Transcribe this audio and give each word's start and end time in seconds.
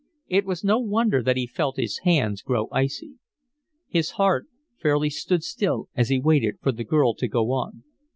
It 0.27 0.45
was 0.45 0.63
no 0.63 0.79
wonder 0.79 1.21
that 1.21 1.37
he 1.37 1.45
felt 1.45 1.77
his 1.77 1.99
hands 1.99 2.41
grow 2.41 2.69
icy. 2.71 3.19
His 3.87 4.09
heart 4.17 4.47
fairly 4.81 5.11
stood 5.11 5.43
still 5.43 5.89
as 5.93 6.09
he 6.09 6.19
waited 6.19 6.55
for 6.59 6.71
the 6.71 6.83
girl 6.83 7.13
to 7.13 7.27
go 7.27 7.51
on. 7.51 7.83